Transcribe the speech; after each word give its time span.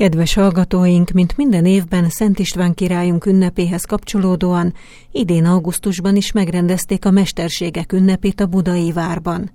Kedves 0.00 0.34
hallgatóink, 0.34 1.10
mint 1.10 1.36
minden 1.36 1.64
évben 1.64 2.08
Szent 2.08 2.38
István 2.38 2.74
királyunk 2.74 3.26
ünnepéhez 3.26 3.84
kapcsolódóan, 3.84 4.74
idén 5.12 5.44
augusztusban 5.44 6.16
is 6.16 6.32
megrendezték 6.32 7.04
a 7.04 7.10
mesterségek 7.10 7.92
ünnepét 7.92 8.40
a 8.40 8.46
Budai 8.46 8.92
várban. 8.92 9.50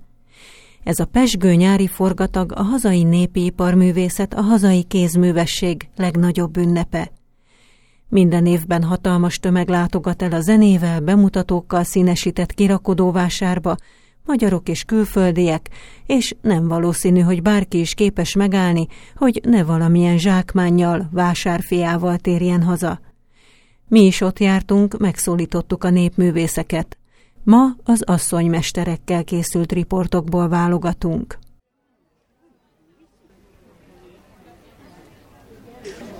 Ez 0.84 0.98
a 0.98 1.04
pesgő 1.04 1.54
nyári 1.54 1.86
forgatag 1.86 2.52
a 2.52 2.62
hazai 2.62 3.02
népi 3.02 3.44
iparművészet, 3.44 4.34
a 4.34 4.40
hazai 4.40 4.82
kézművesség 4.82 5.88
legnagyobb 5.96 6.56
ünnepe. 6.56 7.12
Minden 8.08 8.46
évben 8.46 8.82
hatalmas 8.82 9.38
tömeg 9.38 9.68
látogat 9.68 10.22
el 10.22 10.32
a 10.32 10.40
zenével, 10.40 11.00
bemutatókkal 11.00 11.84
színesített 11.84 12.52
kirakodóvásárba, 12.52 13.76
magyarok 14.26 14.68
és 14.68 14.84
külföldiek, 14.84 15.68
és 16.06 16.34
nem 16.40 16.68
valószínű, 16.68 17.20
hogy 17.20 17.42
bárki 17.42 17.80
is 17.80 17.94
képes 17.94 18.34
megállni, 18.34 18.86
hogy 19.16 19.40
ne 19.44 19.64
valamilyen 19.64 20.18
zsákmánnyal, 20.18 21.08
vásárfiával 21.12 22.18
térjen 22.18 22.62
haza. 22.62 23.00
Mi 23.88 24.00
is 24.00 24.20
ott 24.20 24.38
jártunk, 24.38 24.98
megszólítottuk 24.98 25.84
a 25.84 25.90
népművészeket. 25.90 26.98
Ma 27.44 27.66
az 27.84 28.02
asszonymesterekkel 28.02 29.24
készült 29.24 29.72
riportokból 29.72 30.48
válogatunk. 30.48 31.38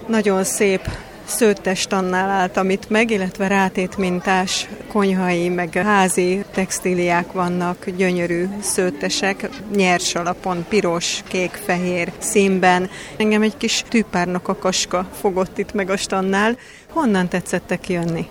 Nagyon 0.09 0.45
szép 0.45 0.81
szőttes 1.27 1.87
tannál 1.87 2.31
álltam 2.31 2.71
itt 2.71 2.89
meg, 2.89 3.11
illetve 3.11 3.47
rátét 3.47 3.97
mintás 3.97 4.69
konyhai, 4.89 5.49
meg 5.49 5.73
házi 5.75 6.45
textíliák 6.55 7.33
vannak, 7.33 7.91
gyönyörű 7.97 8.45
szőttesek, 8.61 9.49
nyers 9.77 10.15
alapon, 10.15 10.65
piros, 10.69 11.23
kék, 11.29 11.51
fehér 11.51 12.13
színben. 12.19 12.91
Engem 13.17 13.43
egy 13.43 13.57
kis 13.57 13.85
tűpárnak 13.89 14.49
a 14.49 14.57
kaska 14.57 15.09
fogott 15.21 15.59
itt 15.59 15.73
meg 15.73 15.91
a 15.91 15.97
stannál. 15.97 16.57
Honnan 16.91 17.29
tetszettek 17.29 17.89
jönni? 17.89 18.29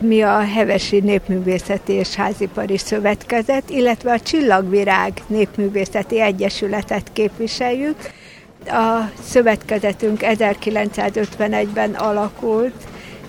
Mi 0.00 0.22
a 0.22 0.38
Hevesi 0.38 1.00
Népművészeti 1.00 1.92
és 1.92 2.14
Házipari 2.14 2.78
Szövetkezet, 2.78 3.70
illetve 3.70 4.12
a 4.12 4.20
Csillagvirág 4.20 5.12
Népművészeti 5.26 6.20
Egyesületet 6.20 7.12
képviseljük, 7.12 7.96
a 8.68 9.10
szövetkezetünk 9.22 10.18
1951-ben 10.22 11.94
alakult, 11.94 12.74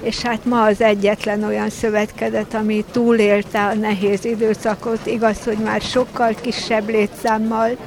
és 0.01 0.21
hát 0.21 0.45
ma 0.45 0.63
az 0.63 0.81
egyetlen 0.81 1.43
olyan 1.43 1.69
szövetkezet, 1.69 2.53
ami 2.53 2.85
túlélte 2.91 3.65
a 3.65 3.73
nehéz 3.73 4.25
időszakot, 4.25 5.05
igaz, 5.05 5.43
hogy 5.43 5.57
már 5.57 5.81
sokkal 5.81 6.33
kisebb 6.41 6.89
létszámmal, 6.89 7.77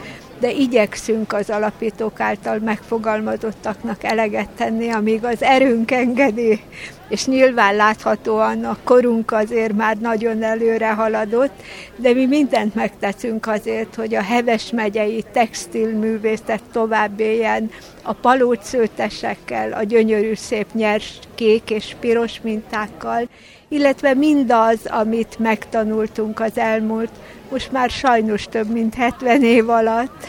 de 0.43 0.51
igyekszünk 0.51 1.33
az 1.33 1.51
alapítók 1.51 2.21
által 2.21 2.59
megfogalmazottaknak 2.59 4.05
eleget 4.05 4.49
tenni, 4.51 4.91
amíg 4.91 5.25
az 5.25 5.43
erőnk 5.43 5.91
engedi, 5.91 6.61
és 7.09 7.27
nyilván 7.27 7.77
láthatóan 7.77 8.65
a 8.65 8.77
korunk 8.85 9.33
azért 9.33 9.73
már 9.73 9.97
nagyon 9.97 10.43
előre 10.43 10.93
haladott, 10.93 11.63
de 11.97 12.13
mi 12.13 12.27
mindent 12.27 12.75
megteszünk 12.75 13.47
azért, 13.47 13.95
hogy 13.95 14.15
a 14.15 14.23
Heves 14.23 14.71
megyei 14.71 15.25
textilművészet 15.33 16.63
tovább 16.73 17.21
éljen, 17.21 17.71
a 18.03 18.13
palócszőtesekkel, 18.13 19.73
a 19.73 19.83
gyönyörű 19.83 20.35
szép 20.35 20.67
nyers 20.73 21.19
kék 21.35 21.71
és 21.71 21.97
piros 22.01 22.41
mintákkal, 22.41 23.29
illetve 23.73 24.15
mindaz, 24.15 24.79
amit 24.87 25.39
megtanultunk 25.39 26.41
az 26.41 26.59
elmúlt, 26.59 27.11
most 27.51 27.73
már 27.73 27.91
sajnos 27.91 28.45
több 28.45 28.71
mint 28.71 28.95
70 28.95 29.43
év 29.43 29.69
alatt, 29.69 30.27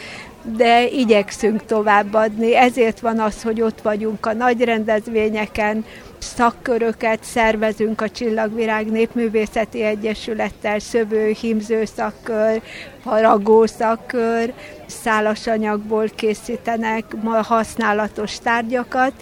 de 0.58 0.88
igyekszünk 0.88 1.66
továbbadni. 1.66 2.56
Ezért 2.56 3.00
van 3.00 3.20
az, 3.20 3.44
hogy 3.44 3.62
ott 3.62 3.82
vagyunk 3.82 4.26
a 4.26 4.34
nagy 4.34 4.62
rendezvényeken, 4.64 5.86
szakköröket 6.18 7.24
szervezünk 7.24 8.02
a 8.02 8.10
Csillagvirág 8.10 8.92
Népművészeti 8.92 9.84
Egyesülettel, 9.84 10.80
szövő, 10.80 11.36
himző 11.40 11.86
szakkör, 11.86 12.62
haragó 13.04 13.66
szakkör, 13.66 14.54
szálasanyagból 14.86 16.10
készítenek 16.16 17.04
használatos 17.42 18.40
tárgyakat, 18.40 19.14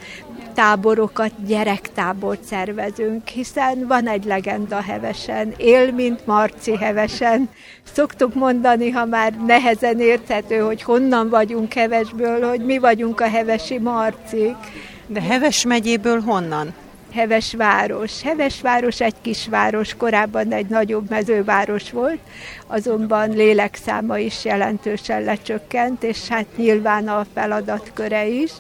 táborokat, 0.54 1.32
gyerektábort 1.46 2.44
szervezünk, 2.44 3.28
hiszen 3.28 3.88
van 3.88 4.08
egy 4.08 4.26
legenda 4.26 4.82
hevesen, 4.82 5.54
él, 5.58 5.92
mint 5.92 6.26
Marci 6.26 6.76
hevesen. 6.76 7.50
Szoktuk 7.94 8.34
mondani, 8.34 8.90
ha 8.90 9.06
már 9.06 9.34
nehezen 9.46 10.00
érthető, 10.00 10.60
hogy 10.60 10.82
honnan 10.82 11.30
vagyunk 11.30 11.74
hevesből, 11.74 12.48
hogy 12.50 12.66
mi 12.66 12.78
vagyunk 12.78 13.22
a 13.22 13.28
hevesi 13.28 13.80
Marcik. 13.80 14.56
De 15.08 15.22
Heves 15.22 15.66
megyéből 15.66 16.22
honnan? 16.22 16.74
Hevesváros. 17.12 18.22
Hevesváros 18.22 19.02
egy 19.02 19.16
kisváros, 19.22 19.96
korábban 19.96 20.52
egy 20.54 20.68
nagyobb 20.68 21.10
mezőváros 21.10 21.92
volt, 21.92 22.20
azonban 22.68 23.30
lélekszáma 23.30 24.18
is 24.18 24.46
jelentősen 24.46 25.24
lecsökkent, 25.24 26.04
és 26.04 26.28
hát 26.28 26.46
nyilván 26.56 27.08
a 27.08 27.26
feladatköre 27.34 28.28
is. 28.28 28.52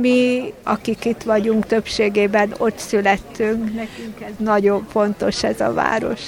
Mi, 0.00 0.52
akik 0.62 1.04
itt 1.04 1.22
vagyunk, 1.22 1.66
többségében 1.66 2.54
ott 2.58 2.78
születtünk, 2.78 3.74
nekünk 3.74 4.20
ez 4.20 4.32
nagyon 4.38 4.86
fontos 4.90 5.42
ez 5.42 5.60
a 5.60 5.72
város. 5.72 6.20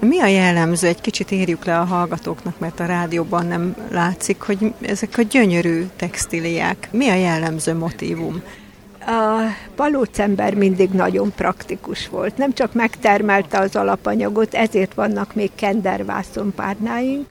Mi 0.00 0.20
a 0.20 0.26
jellemző? 0.26 0.86
Egy 0.86 1.00
kicsit 1.00 1.30
érjük 1.30 1.64
le 1.64 1.78
a 1.78 1.84
hallgatóknak, 1.84 2.58
mert 2.58 2.80
a 2.80 2.86
rádióban 2.86 3.46
nem 3.46 3.76
látszik, 3.90 4.40
hogy 4.40 4.74
ezek 4.80 5.18
a 5.18 5.22
gyönyörű 5.22 5.86
textiliák. 5.96 6.88
Mi 6.92 7.08
a 7.08 7.14
jellemző 7.14 7.74
motívum? 7.74 8.42
A 9.08 9.40
palócember 9.74 10.54
mindig 10.54 10.90
nagyon 10.90 11.32
praktikus 11.36 12.08
volt. 12.08 12.36
Nem 12.36 12.52
csak 12.52 12.72
megtermelte 12.72 13.58
az 13.58 13.76
alapanyagot, 13.76 14.54
ezért 14.54 14.94
vannak 14.94 15.34
még 15.34 15.50
kendervászonpárnáink, 15.54 17.26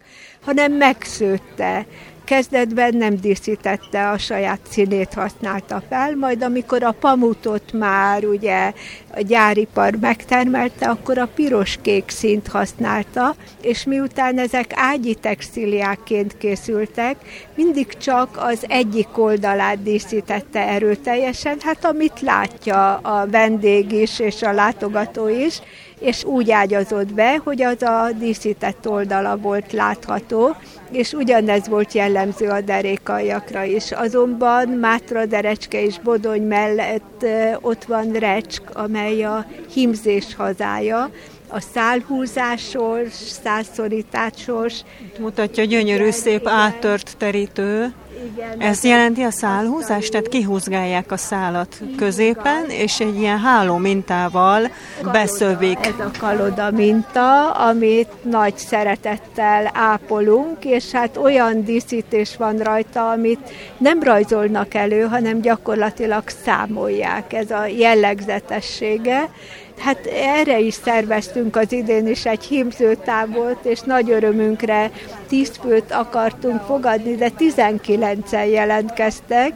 hanem 0.45 0.71
megszőtte, 0.71 1.85
Kezdetben 2.27 2.95
nem 2.95 3.15
díszítette, 3.15 4.09
a 4.09 4.17
saját 4.17 4.59
színét 4.69 5.13
használta 5.13 5.81
fel, 5.89 6.15
majd 6.15 6.43
amikor 6.43 6.83
a 6.83 6.91
pamutot 6.91 7.71
már 7.73 8.25
ugye 8.25 8.73
a 9.15 9.21
gyáripar 9.21 9.95
megtermelte, 10.01 10.88
akkor 10.89 11.17
a 11.17 11.29
piros-kék 11.35 12.09
színt 12.09 12.47
használta, 12.47 13.35
és 13.61 13.83
miután 13.83 14.39
ezek 14.39 14.71
ágyi 14.75 15.15
textíliáként 15.15 16.38
készültek, 16.38 17.15
mindig 17.55 17.97
csak 17.97 18.38
az 18.39 18.65
egyik 18.67 19.17
oldalát 19.17 19.83
díszítette 19.83 20.67
erőteljesen, 20.67 21.57
hát 21.59 21.85
amit 21.85 22.21
látja 22.21 22.95
a 22.95 23.27
vendég 23.27 23.91
is 23.91 24.19
és 24.19 24.41
a 24.41 24.51
látogató 24.51 25.27
is, 25.27 25.61
és 25.99 26.23
úgy 26.23 26.51
ágyazott 26.51 27.13
be, 27.13 27.37
hogy 27.43 27.61
az 27.61 27.81
a 27.81 28.09
díszített 28.19 28.89
oldala 28.89 29.37
volt 29.37 29.71
látható, 29.71 30.55
és 30.91 31.13
ugyanez 31.13 31.67
volt 31.67 31.93
jellemző 31.93 32.47
a 32.47 32.61
derékaljakra 32.61 33.63
is. 33.63 33.91
Azonban 33.91 34.67
Mátra 34.69 35.25
Derecske 35.25 35.83
és 35.83 35.99
Bodony 35.99 36.41
mellett 36.41 37.25
ott 37.61 37.83
van 37.83 38.11
Recsk, 38.11 38.61
amely 38.73 39.23
a 39.23 39.45
himzés 39.73 40.35
hazája, 40.35 41.09
a 41.47 41.59
szálhúzásos, 41.73 43.13
szálszorításos. 43.43 44.73
Mutatja 45.19 45.63
gyönyörű, 45.63 46.09
szép 46.09 46.47
áttört 46.47 47.17
terítő. 47.17 47.93
Igen, 48.25 48.59
Ez 48.59 48.83
jelenti 48.83 49.22
a 49.22 49.31
szálhúzást, 49.31 50.11
tehát 50.11 50.28
kihúzgálják 50.28 51.11
a 51.11 51.17
szálat 51.17 51.81
középen, 51.97 52.66
és 52.69 53.00
egy 53.00 53.16
ilyen 53.19 53.39
háló 53.39 53.78
mintával 53.78 54.69
beszövik. 55.11 55.85
Ez 55.85 56.00
a 56.00 56.11
kaloda 56.19 56.72
minta, 56.72 57.51
amit 57.51 58.23
nagy 58.23 58.57
szeretettel 58.57 59.72
ápolunk, 59.73 60.66
és 60.66 60.91
hát 60.91 61.17
olyan 61.17 61.63
díszítés 61.63 62.35
van 62.38 62.57
rajta, 62.57 63.09
amit 63.09 63.50
nem 63.77 64.03
rajzolnak 64.03 64.73
elő, 64.73 65.01
hanem 65.01 65.41
gyakorlatilag 65.41 66.23
számolják. 66.44 67.33
Ez 67.33 67.51
a 67.51 67.65
jellegzetessége, 67.65 69.30
Hát 69.77 70.06
erre 70.06 70.59
is 70.59 70.74
szerveztünk 70.74 71.56
az 71.56 71.71
idén 71.71 72.07
is 72.07 72.25
egy 72.25 72.44
hímzőtábort, 72.44 73.65
és 73.65 73.79
nagy 73.79 74.12
örömünkre 74.12 74.91
10 75.27 75.51
főt 75.62 75.91
akartunk 75.91 76.62
fogadni, 76.62 77.15
de 77.15 77.31
19-en 77.39 78.51
jelentkeztek, 78.51 79.53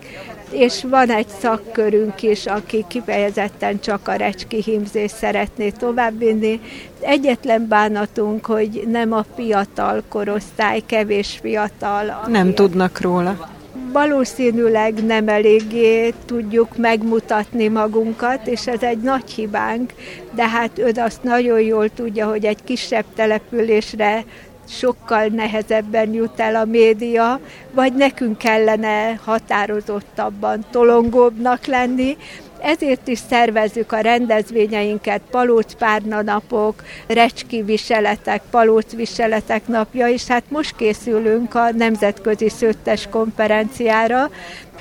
és 0.52 0.84
van 0.90 1.10
egy 1.10 1.28
szakkörünk 1.40 2.22
is, 2.22 2.46
aki 2.46 2.86
kifejezetten 2.88 3.80
csak 3.80 4.08
a 4.08 4.14
recski 4.14 4.62
hímzést 4.62 5.16
szeretné 5.16 5.70
továbbvinni. 5.70 6.60
Egyetlen 7.00 7.68
bánatunk, 7.68 8.46
hogy 8.46 8.84
nem 8.88 9.14
a 9.14 9.26
fiatal 9.36 10.04
korosztály, 10.10 10.82
kevés 10.86 11.40
fiatal. 11.42 12.26
Nem 12.28 12.54
tudnak 12.54 13.02
róla 13.02 13.60
valószínűleg 13.92 15.06
nem 15.06 15.28
eléggé 15.28 16.14
tudjuk 16.26 16.78
megmutatni 16.78 17.68
magunkat, 17.68 18.48
és 18.48 18.68
ez 18.68 18.82
egy 18.84 18.98
nagy 18.98 19.32
hibánk, 19.32 19.94
de 20.36 20.48
hát 20.48 20.80
ő 20.80 20.92
azt 20.96 21.24
nagyon 21.24 21.62
jól 21.62 21.90
tudja, 21.90 22.28
hogy 22.28 22.46
egy 22.46 22.64
kisebb 22.64 23.06
településre 23.16 24.24
sokkal 24.68 25.26
nehezebben 25.26 26.14
jut 26.14 26.40
el 26.40 26.56
a 26.56 26.66
média, 26.66 27.40
vagy 27.72 27.94
nekünk 27.94 28.38
kellene 28.38 29.20
határozottabban, 29.24 30.66
tolongóbbnak 30.72 31.66
lenni, 31.66 32.18
ezért 32.62 33.08
is 33.08 33.20
szervezzük 33.30 33.92
a 33.92 34.00
rendezvényeinket, 34.00 35.22
palócpárna 35.32 36.22
napok, 36.22 36.84
recski 37.08 37.62
viseletek, 37.62 38.42
palóc 38.50 38.94
viseletek 38.94 39.68
napja, 39.68 40.08
és 40.08 40.28
hát 40.28 40.44
most 40.48 40.76
készülünk 40.76 41.56
a 41.56 41.72
Nemzetközi 41.72 42.50
Szőttes 42.50 43.08
konferenciára, 43.10 44.30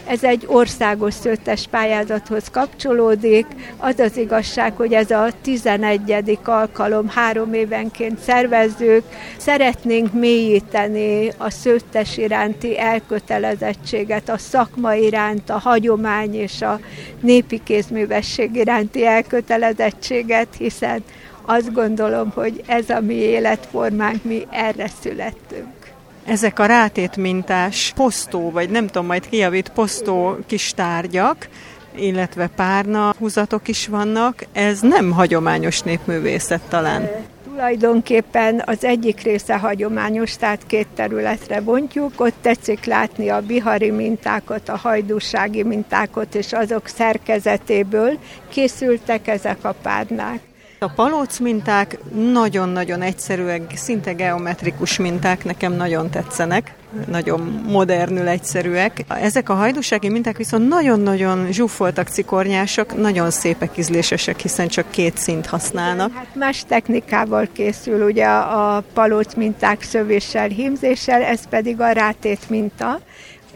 ez 0.07 0.25
egy 0.25 0.45
országos 0.47 1.15
szőttes 1.15 1.67
pályázathoz 1.71 2.45
kapcsolódik. 2.51 3.47
Az 3.77 3.99
az 3.99 4.17
igazság, 4.17 4.73
hogy 4.77 4.93
ez 4.93 5.11
a 5.11 5.29
11. 5.43 6.39
alkalom, 6.45 7.09
három 7.09 7.55
évenként 7.55 8.19
szervezzük. 8.19 9.05
Szeretnénk 9.37 10.13
mélyíteni 10.13 11.33
a 11.37 11.51
szőttes 11.51 12.17
iránti 12.17 12.79
elkötelezettséget, 12.79 14.29
a 14.29 14.39
szakma 14.39 14.95
iránt, 14.95 15.51
a 15.51 15.59
hagyomány 15.59 16.35
és 16.35 16.63
a 16.63 16.81
népi 17.21 17.61
kézművesség 17.65 18.55
iránti 18.55 19.07
elkötelezettséget, 19.07 20.49
hiszen 20.59 21.05
azt 21.45 21.73
gondolom, 21.73 22.31
hogy 22.35 22.63
ez 22.67 22.91
a 22.91 23.01
mi 23.01 23.15
életformánk, 23.15 24.25
mi 24.25 24.47
erre 24.51 24.87
születtünk 25.01 25.80
ezek 26.25 26.59
a 26.59 26.67
rátét 26.67 27.17
mintás 27.17 27.93
posztó, 27.97 28.51
vagy 28.51 28.71
nem 28.71 28.87
tudom, 28.87 29.07
majd 29.07 29.29
kijavít, 29.29 29.69
posztó 29.69 30.37
kis 30.47 30.75
tárgyak, 30.75 31.49
illetve 31.97 32.47
párna 32.47 33.15
húzatok 33.19 33.69
is 33.69 33.87
vannak. 33.87 34.47
Ez 34.53 34.81
nem 34.81 35.11
hagyományos 35.11 35.81
népművészet 35.81 36.61
talán. 36.69 37.09
Tulajdonképpen 37.45 38.63
az 38.67 38.85
egyik 38.85 39.23
része 39.23 39.59
hagyományos, 39.59 40.37
tehát 40.37 40.67
két 40.67 40.87
területre 40.95 41.61
bontjuk. 41.61 42.13
Ott 42.21 42.35
tetszik 42.41 42.85
látni 42.85 43.29
a 43.29 43.41
bihari 43.41 43.91
mintákat, 43.91 44.69
a 44.69 44.77
hajdúsági 44.77 45.63
mintákat, 45.63 46.35
és 46.35 46.53
azok 46.53 46.87
szerkezetéből 46.87 48.19
készültek 48.49 49.29
ezek 49.29 49.65
a 49.65 49.75
párnák. 49.83 50.41
A 50.83 50.89
palóc 50.89 51.39
minták 51.39 51.99
nagyon-nagyon 52.33 53.03
egyszerűek, 53.03 53.73
szinte 53.75 54.13
geometrikus 54.13 54.99
minták, 54.99 55.45
nekem 55.45 55.73
nagyon 55.73 56.11
tetszenek, 56.11 56.75
nagyon 57.09 57.65
modernül 57.69 58.29
egyszerűek. 58.29 59.05
Ezek 59.09 59.49
a 59.49 59.55
hajdúsági 59.55 60.09
minták 60.09 60.37
viszont 60.37 60.69
nagyon-nagyon 60.69 61.53
zsúfoltak, 61.53 62.09
cikornyások, 62.09 62.97
nagyon 62.97 63.31
szépek, 63.31 63.79
ízlésesek, 63.79 64.41
hiszen 64.41 64.69
csak 64.69 64.91
két 64.91 65.17
szint 65.17 65.47
használnak. 65.47 66.15
Hát 66.15 66.35
más 66.35 66.65
technikával 66.69 67.49
készül 67.53 68.05
ugye 68.05 68.27
a 68.27 68.85
palóc 68.93 69.35
minták 69.35 69.83
szövéssel, 69.83 70.49
hímzéssel, 70.49 71.23
ez 71.23 71.49
pedig 71.49 71.81
a 71.81 71.91
rátét 71.91 72.51
minta. 72.51 73.01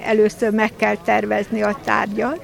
Először 0.02 0.50
meg 0.50 0.70
kell 0.76 0.96
tervezni 1.04 1.62
a 1.62 1.78
tárgyat, 1.84 2.40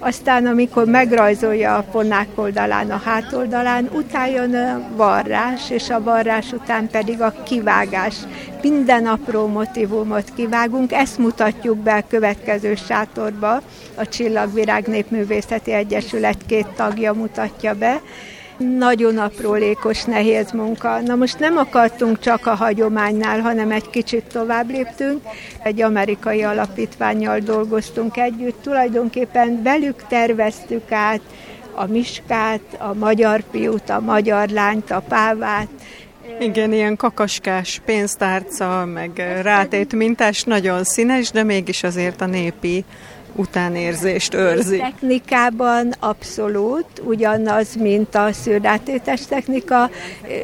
aztán 0.00 0.46
amikor 0.46 0.84
megrajzolja 0.84 1.76
a 1.76 1.82
ponák 1.82 2.28
oldalán, 2.34 2.90
a 2.90 3.00
hátoldalán, 3.04 3.88
utána 3.92 4.74
a 4.74 4.80
varrás, 4.96 5.70
és 5.70 5.90
a 5.90 6.02
varrás 6.02 6.52
után 6.52 6.88
pedig 6.88 7.20
a 7.20 7.34
kivágás. 7.42 8.14
Minden 8.62 9.06
apró 9.06 9.46
motivumot 9.46 10.32
kivágunk, 10.34 10.92
ezt 10.92 11.18
mutatjuk 11.18 11.78
be 11.78 11.94
a 11.94 12.04
következő 12.08 12.74
sátorba, 12.74 13.62
a 13.94 14.08
Csillagvirág 14.08 14.86
Népművészeti 14.86 15.72
Egyesület 15.72 16.46
két 16.46 16.66
tagja 16.66 17.12
mutatja 17.12 17.74
be, 17.74 18.00
nagyon 18.60 19.18
aprólékos, 19.18 20.04
nehéz 20.04 20.50
munka. 20.50 21.00
Na 21.00 21.14
most 21.14 21.38
nem 21.38 21.56
akartunk 21.56 22.18
csak 22.18 22.46
a 22.46 22.54
hagyománynál, 22.54 23.40
hanem 23.40 23.70
egy 23.70 23.90
kicsit 23.90 24.24
tovább 24.24 24.70
léptünk. 24.70 25.22
Egy 25.62 25.82
amerikai 25.82 26.42
alapítványjal 26.42 27.38
dolgoztunk 27.38 28.16
együtt, 28.16 28.62
tulajdonképpen 28.62 29.62
velük 29.62 30.06
terveztük 30.08 30.92
át 30.92 31.20
a 31.74 31.86
miskát, 31.86 32.60
a 32.78 32.94
magyar 32.94 33.42
fiút, 33.50 33.90
a 33.90 34.00
magyar 34.00 34.48
lányt, 34.48 34.90
a 34.90 35.02
pávát, 35.08 35.68
igen, 36.40 36.72
ilyen 36.72 36.96
kakaskás 36.96 37.80
pénztárca, 37.84 38.84
meg 38.84 39.38
rátét 39.42 39.94
mintás, 39.94 40.44
nagyon 40.44 40.84
színes, 40.84 41.30
de 41.30 41.42
mégis 41.42 41.82
azért 41.82 42.20
a 42.20 42.26
népi 42.26 42.84
utánérzést 43.34 44.34
őrzi. 44.34 44.76
Technikában 44.78 45.94
abszolút 46.00 46.86
ugyanaz, 47.04 47.74
mint 47.74 48.14
a 48.14 48.32
szőrátétes 48.32 49.26
technika. 49.26 49.90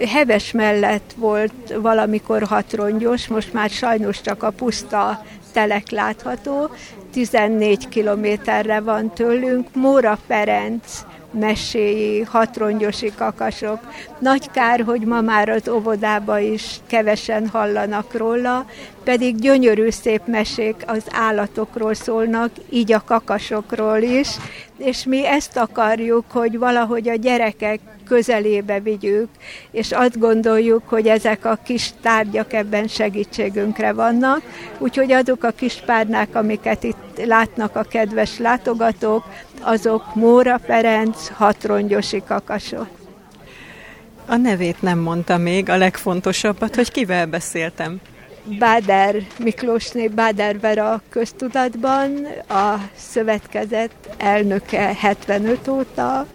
Heves 0.08 0.52
mellett 0.52 1.14
volt 1.16 1.74
valamikor 1.80 2.42
hatrongyos, 2.42 3.28
most 3.28 3.52
már 3.52 3.70
sajnos 3.70 4.20
csak 4.20 4.42
a 4.42 4.50
puszta 4.50 5.24
telek 5.52 5.90
látható. 5.90 6.70
14 7.12 7.88
kilométerre 7.88 8.80
van 8.80 9.10
tőlünk. 9.14 9.66
Móra 9.74 10.18
Ferenc 10.26 11.04
meséi, 11.30 12.22
hatrongyosi 12.22 13.12
kakasok. 13.16 13.78
Nagy 14.18 14.50
kár, 14.50 14.80
hogy 14.80 15.00
ma 15.00 15.20
már 15.20 15.48
az 15.48 15.68
óvodába 15.68 16.38
is 16.38 16.80
kevesen 16.86 17.48
hallanak 17.48 18.14
róla, 18.14 18.66
pedig 19.06 19.36
gyönyörű 19.36 19.90
szép 19.90 20.20
mesék 20.26 20.74
az 20.86 21.02
állatokról 21.10 21.94
szólnak, 21.94 22.50
így 22.70 22.92
a 22.92 23.02
kakasokról 23.04 23.98
is, 23.98 24.28
és 24.76 25.04
mi 25.04 25.26
ezt 25.26 25.56
akarjuk, 25.56 26.24
hogy 26.28 26.58
valahogy 26.58 27.08
a 27.08 27.14
gyerekek 27.14 27.80
közelébe 28.04 28.80
vigyük, 28.80 29.28
és 29.70 29.92
azt 29.92 30.18
gondoljuk, 30.18 30.88
hogy 30.88 31.06
ezek 31.06 31.44
a 31.44 31.58
kis 31.64 31.90
tárgyak 32.02 32.52
ebben 32.52 32.86
segítségünkre 32.86 33.92
vannak, 33.92 34.42
úgyhogy 34.78 35.12
azok 35.12 35.44
a 35.44 35.50
kis 35.50 35.82
párnák, 35.86 36.34
amiket 36.34 36.82
itt 36.82 37.24
látnak 37.24 37.76
a 37.76 37.82
kedves 37.82 38.38
látogatók, 38.38 39.24
azok 39.60 40.14
Móra 40.14 40.58
Ferenc 40.58 41.28
hatrongyosi 41.28 42.22
kakasok. 42.26 42.88
A 44.26 44.36
nevét 44.36 44.82
nem 44.82 44.98
mondta 44.98 45.36
még, 45.36 45.68
a 45.68 45.76
legfontosabbat, 45.76 46.74
hogy 46.74 46.90
kivel 46.90 47.26
beszéltem. 47.26 48.00
Báder 48.48 49.16
Miklósné 49.38 50.08
Báder 50.08 50.60
Vera 50.60 51.02
köztudatban, 51.08 52.26
a 52.48 52.74
szövetkezet 52.96 53.90
elnöke 54.16 54.94
75 54.94 55.68
óta, 55.68 56.26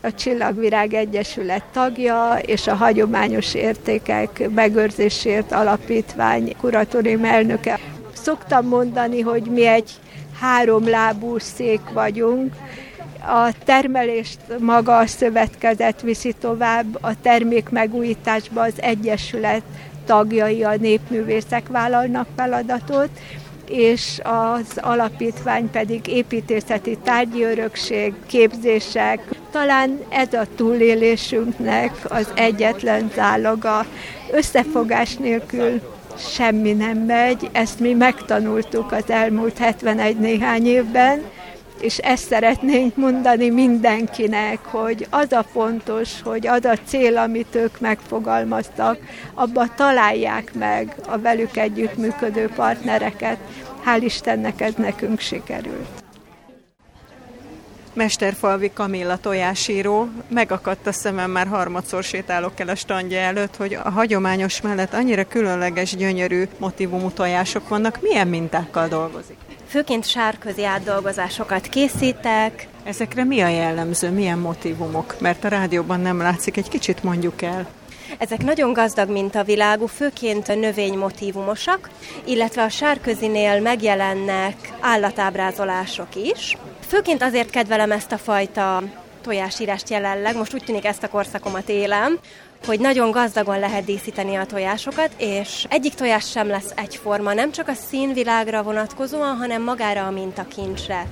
a 0.00 0.14
Csillagvirág 0.14 0.94
Egyesület 0.94 1.64
tagja 1.72 2.38
és 2.40 2.66
a 2.66 2.74
Hagyományos 2.74 3.54
Értékek 3.54 4.50
Megőrzésért 4.54 5.52
Alapítvány 5.52 6.56
kuratórium 6.60 7.24
elnöke. 7.24 7.78
Szoktam 8.12 8.66
mondani, 8.66 9.20
hogy 9.20 9.42
mi 9.42 9.66
egy 9.66 9.90
háromlábú 10.40 11.38
szék 11.38 11.80
vagyunk, 11.92 12.54
a 13.26 13.52
termelést 13.64 14.38
maga 14.58 14.98
a 14.98 15.06
szövetkezet 15.06 16.00
viszi 16.00 16.32
tovább, 16.40 16.98
a 17.00 17.20
termék 17.22 17.68
megújításba 17.68 18.62
az 18.62 18.74
Egyesület 18.76 19.62
tagjai, 20.06 20.64
a 20.64 20.76
népművészek 20.76 21.68
vállalnak 21.68 22.26
feladatot, 22.36 23.08
és 23.68 24.20
az 24.22 24.78
alapítvány 24.80 25.70
pedig 25.70 26.06
építészeti 26.06 26.98
tárgyi 27.04 27.42
örökség, 27.42 28.14
képzések. 28.26 29.28
Talán 29.50 30.00
ez 30.08 30.32
a 30.32 30.46
túlélésünknek 30.56 31.92
az 32.08 32.28
egyetlen 32.34 33.10
záloga. 33.14 33.86
Összefogás 34.30 35.16
nélkül 35.16 35.80
semmi 36.16 36.72
nem 36.72 36.98
megy, 36.98 37.48
ezt 37.52 37.80
mi 37.80 37.92
megtanultuk 37.92 38.92
az 38.92 39.04
elmúlt 39.10 39.58
71 39.58 40.16
néhány 40.16 40.66
évben, 40.66 41.22
és 41.84 41.98
ezt 41.98 42.26
szeretnénk 42.26 42.96
mondani 42.96 43.50
mindenkinek, 43.50 44.58
hogy 44.64 45.06
az 45.10 45.32
a 45.32 45.44
fontos, 45.52 46.22
hogy 46.22 46.46
az 46.46 46.64
a 46.64 46.76
cél, 46.86 47.16
amit 47.16 47.54
ők 47.54 47.80
megfogalmaztak, 47.80 48.98
abba 49.34 49.74
találják 49.74 50.54
meg 50.54 50.94
a 51.06 51.18
velük 51.18 51.56
együttműködő 51.56 52.48
partnereket. 52.54 53.36
Hál' 53.86 54.00
Istennek 54.00 54.60
ez 54.60 54.72
nekünk 54.76 55.20
sikerült. 55.20 56.02
Mesterfalvi 57.92 58.70
Kamilla 58.74 59.16
tojásíró, 59.16 60.08
megakadt 60.28 60.86
a 60.86 60.92
szemem, 60.92 61.30
már 61.30 61.46
harmadszor 61.46 62.02
sétálok 62.02 62.60
el 62.60 62.68
a 62.68 62.74
standja 62.74 63.18
előtt, 63.18 63.56
hogy 63.56 63.74
a 63.74 63.90
hagyományos 63.90 64.60
mellett 64.60 64.94
annyira 64.94 65.24
különleges, 65.24 65.96
gyönyörű 65.96 66.44
motivumú 66.58 67.10
tojások 67.10 67.68
vannak. 67.68 67.98
Milyen 68.02 68.28
mintákkal 68.28 68.88
dolgozik? 68.88 69.43
Főként 69.74 70.06
sárközi 70.06 70.64
átdolgozásokat 70.64 71.66
készítek. 71.66 72.68
Ezekre 72.84 73.24
mi 73.24 73.40
a 73.40 73.48
jellemző, 73.48 74.10
milyen 74.10 74.38
motivumok? 74.38 75.20
Mert 75.20 75.44
a 75.44 75.48
rádióban 75.48 76.00
nem 76.00 76.18
látszik, 76.18 76.56
egy 76.56 76.68
kicsit 76.68 77.02
mondjuk 77.02 77.42
el. 77.42 77.66
Ezek 78.18 78.44
nagyon 78.44 78.72
gazdag 78.72 79.10
mintavilágú, 79.10 79.86
főként 79.86 80.48
a 80.48 80.54
növénymotívumosak, 80.54 81.90
illetve 82.24 82.62
a 82.62 82.68
sárközinél 82.68 83.60
megjelennek 83.60 84.72
állatábrázolások 84.80 86.14
is. 86.14 86.56
Főként 86.86 87.22
azért 87.22 87.50
kedvelem 87.50 87.92
ezt 87.92 88.12
a 88.12 88.18
fajta 88.18 88.82
tojásírást 89.24 89.90
jelenleg, 89.90 90.36
most 90.36 90.54
úgy 90.54 90.64
tűnik 90.64 90.84
ezt 90.84 91.02
a 91.02 91.08
korszakomat 91.08 91.68
élem, 91.68 92.18
hogy 92.66 92.80
nagyon 92.80 93.10
gazdagon 93.10 93.58
lehet 93.58 93.84
díszíteni 93.84 94.34
a 94.34 94.46
tojásokat, 94.46 95.10
és 95.16 95.66
egyik 95.68 95.94
tojás 95.94 96.30
sem 96.30 96.48
lesz 96.48 96.72
egyforma, 96.74 97.32
nem 97.32 97.52
csak 97.52 97.68
a 97.68 97.74
színvilágra 97.74 98.62
vonatkozóan, 98.62 99.36
hanem 99.36 99.62
magára 99.62 100.06
a 100.06 100.10
mintakincsre. 100.10 101.06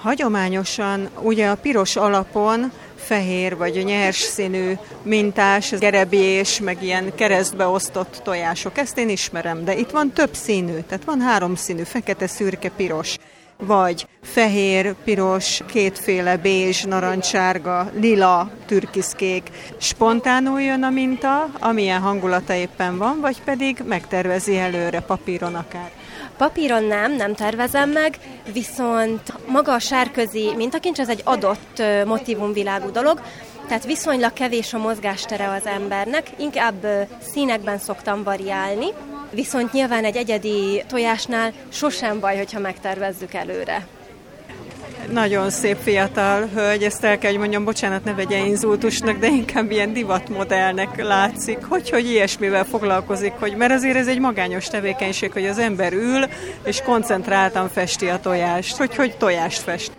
Hagyományosan 0.00 1.08
ugye 1.22 1.48
a 1.48 1.56
piros 1.56 1.96
alapon 1.96 2.72
fehér 2.96 3.56
vagy 3.56 3.84
nyers 3.84 4.16
színű 4.16 4.72
mintás, 5.02 5.70
gerebjés, 5.70 6.60
meg 6.60 6.82
ilyen 6.82 7.14
keresztbe 7.14 7.66
osztott 7.66 8.20
tojások. 8.24 8.78
Ezt 8.78 8.98
én 8.98 9.08
ismerem, 9.08 9.64
de 9.64 9.76
itt 9.76 9.90
van 9.90 10.12
több 10.12 10.34
színű, 10.34 10.78
tehát 10.80 11.04
van 11.04 11.20
három 11.20 11.54
színű, 11.54 11.82
fekete, 11.82 12.26
szürke, 12.26 12.70
piros 12.76 13.16
vagy 13.58 14.06
fehér, 14.22 14.94
piros, 15.04 15.60
kétféle 15.66 16.36
bézs, 16.36 16.84
narancsárga, 16.84 17.90
lila, 18.00 18.50
türkiszkék. 18.66 19.50
Spontánul 19.78 20.60
jön 20.60 20.82
a 20.82 20.90
minta, 20.90 21.50
amilyen 21.60 22.00
hangulata 22.00 22.54
éppen 22.54 22.98
van, 22.98 23.20
vagy 23.20 23.42
pedig 23.42 23.82
megtervezi 23.84 24.58
előre 24.58 25.00
papíron 25.00 25.54
akár. 25.54 25.90
Papíron 26.36 26.84
nem, 26.84 27.12
nem 27.12 27.34
tervezem 27.34 27.90
meg, 27.90 28.18
viszont 28.52 29.32
maga 29.46 29.72
a 29.72 29.78
sárközi 29.78 30.52
mintakincs 30.56 30.98
az 30.98 31.08
egy 31.08 31.20
adott 31.24 31.82
motivumvilágú 32.06 32.90
dolog, 32.90 33.20
tehát 33.68 33.84
viszonylag 33.84 34.32
kevés 34.32 34.74
a 34.74 34.78
mozgástere 34.78 35.48
az 35.48 35.66
embernek, 35.66 36.30
inkább 36.38 36.86
színekben 37.32 37.78
szoktam 37.78 38.22
variálni, 38.22 38.86
viszont 39.30 39.72
nyilván 39.72 40.04
egy 40.04 40.16
egyedi 40.16 40.84
tojásnál 40.88 41.52
sosem 41.68 42.20
baj, 42.20 42.36
hogyha 42.36 42.60
megtervezzük 42.60 43.34
előre. 43.34 43.86
Nagyon 45.12 45.50
szép 45.50 45.76
fiatal 45.82 46.48
hölgy, 46.54 46.82
ezt 46.82 47.04
el 47.04 47.18
kell, 47.18 47.30
hogy 47.30 47.40
mondjam, 47.40 47.64
bocsánat, 47.64 48.04
ne 48.04 48.14
vegye 48.14 48.38
inzultusnak, 48.38 49.18
de 49.18 49.26
inkább 49.26 49.70
ilyen 49.70 49.92
divatmodellnek 49.92 51.02
látszik. 51.02 51.58
Hogy, 51.68 51.90
hogy 51.90 52.10
ilyesmivel 52.10 52.64
foglalkozik, 52.64 53.32
hogy, 53.32 53.56
mert 53.56 53.72
azért 53.72 53.96
ez 53.96 54.06
egy 54.06 54.18
magányos 54.18 54.66
tevékenység, 54.66 55.32
hogy 55.32 55.46
az 55.46 55.58
ember 55.58 55.92
ül, 55.92 56.24
és 56.64 56.82
koncentráltan 56.82 57.68
festi 57.68 58.08
a 58.08 58.20
tojást. 58.20 58.76
Hogy, 58.76 58.96
hogy 58.96 59.16
tojást 59.16 59.62
fest. 59.62 59.92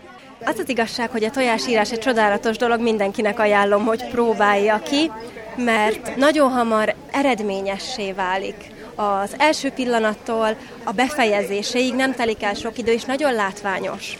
Az 0.46 0.60
az 0.60 0.70
igazság, 0.70 1.10
hogy 1.10 1.24
a 1.24 1.32
tojásírás 1.32 1.92
egy 1.92 2.00
csodálatos 2.00 2.58
dolog, 2.58 2.82
mindenkinek 2.82 3.40
ajánlom, 3.40 3.86
hogy 3.86 4.08
próbálja 4.08 4.80
ki, 4.80 5.12
mert 5.56 6.16
nagyon 6.16 6.52
hamar 6.52 6.96
eredményessé 7.12 8.12
válik. 8.12 8.76
Az 9.00 9.36
első 9.38 9.70
pillanattól 9.70 10.58
a 10.84 10.92
befejezéséig 10.92 11.94
nem 11.94 12.14
telik 12.14 12.44
el 12.44 12.54
sok 12.54 12.78
idő, 12.78 12.92
és 12.92 13.04
nagyon 13.04 13.34
látványos. 13.34 14.18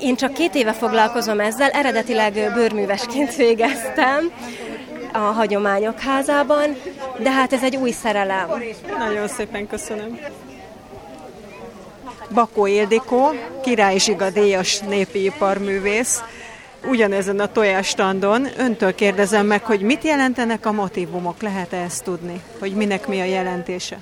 Én 0.00 0.16
csak 0.16 0.32
két 0.32 0.54
éve 0.54 0.72
foglalkozom 0.72 1.40
ezzel, 1.40 1.70
eredetileg 1.70 2.52
bőrművesként 2.54 3.34
végeztem 3.34 4.32
a 5.12 5.18
Hagyományok 5.18 6.00
Házában, 6.00 6.76
de 7.18 7.30
hát 7.30 7.52
ez 7.52 7.62
egy 7.62 7.76
új 7.76 7.90
szerelem. 7.90 8.48
Nagyon 8.98 9.28
szépen 9.28 9.66
köszönöm. 9.66 10.18
Bakó 12.34 12.66
Ildikó, 12.66 13.30
Király 13.62 13.98
Zsiga 13.98 14.30
díjas 14.30 14.78
népi 14.78 15.24
iparművész, 15.24 16.22
ugyanezen 16.84 17.40
a 17.40 17.52
tojástandon. 17.52 18.46
Öntől 18.58 18.94
kérdezem 18.94 19.46
meg, 19.46 19.64
hogy 19.64 19.80
mit 19.80 20.04
jelentenek 20.04 20.66
a 20.66 20.72
motivumok, 20.72 21.42
lehet 21.42 21.72
-e 21.72 21.76
ezt 21.76 22.04
tudni? 22.04 22.40
Hogy 22.58 22.72
minek 22.72 23.06
mi 23.06 23.20
a 23.20 23.24
jelentése? 23.24 23.98